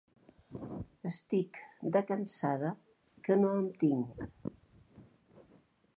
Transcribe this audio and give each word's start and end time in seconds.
Estic, 1.09 1.59
de 1.97 2.03
cansada, 2.13 2.73
que 3.29 3.39
no 3.45 3.55
em 3.61 3.71
tinc. 3.85 4.27